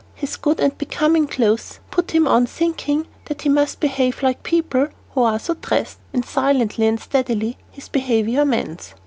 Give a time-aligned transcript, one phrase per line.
[0.15, 4.87] His good and becoming clothes put him on thinking that he must behave like people
[5.11, 8.95] who are so dressed; and silently and steadily his behavior mends."